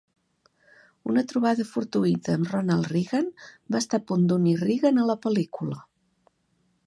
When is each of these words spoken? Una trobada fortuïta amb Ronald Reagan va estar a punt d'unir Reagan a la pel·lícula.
Una 1.11 1.23
trobada 1.31 1.65
fortuïta 1.71 2.37
amb 2.37 2.49
Ronald 2.55 2.89
Reagan 2.95 3.29
va 3.75 3.81
estar 3.85 4.01
a 4.03 4.05
punt 4.13 4.25
d'unir 4.31 4.57
Reagan 4.65 5.01
a 5.03 5.07
la 5.11 5.19
pel·lícula. 5.27 5.77